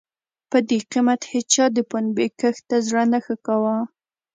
په 0.49 0.57
دې 0.67 0.79
قېمت 0.91 1.21
هېچا 1.33 1.65
د 1.73 1.77
پنبې 1.91 2.27
کښت 2.39 2.63
ته 2.69 2.77
زړه 2.87 3.03
نه 3.11 3.19
ښه 3.25 3.35
کاوه. 3.45 3.77